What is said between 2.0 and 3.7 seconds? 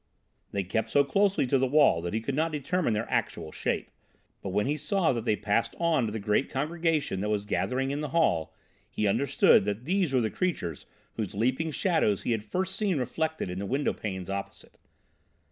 that he could not determine their actual